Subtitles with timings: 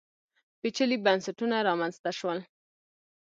[0.59, 2.39] پېچلي بنسټونه رامنځته شول